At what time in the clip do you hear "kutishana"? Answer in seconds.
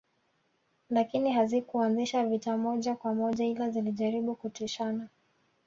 4.35-5.07